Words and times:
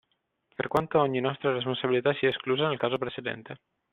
Per 0.55 0.67
quanto 0.67 0.99
ogni 0.99 1.19
nostra 1.19 1.53
responsabilità 1.53 2.11
sia 2.15 2.29
esclusa 2.29 2.67
nel 2.67 2.79
caso 2.79 2.97
presente. 2.97 3.57